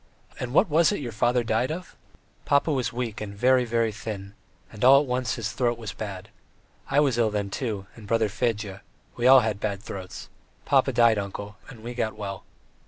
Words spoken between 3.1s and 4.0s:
and very, very